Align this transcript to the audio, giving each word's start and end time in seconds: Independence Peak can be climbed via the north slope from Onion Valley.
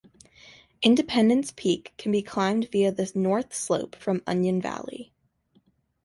Independence 0.81 1.53
Peak 1.55 1.93
can 1.99 2.11
be 2.11 2.23
climbed 2.23 2.69
via 2.71 2.91
the 2.91 3.11
north 3.13 3.53
slope 3.53 3.95
from 3.95 4.23
Onion 4.25 4.59
Valley. 4.59 5.11